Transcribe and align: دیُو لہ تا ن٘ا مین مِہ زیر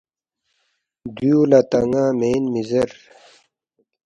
دیُو 1.15 1.39
لہ 1.49 1.59
تا 1.69 1.79
ن٘ا 1.89 2.05
مین 2.19 2.43
مِہ 2.51 2.61
زیر 2.69 2.91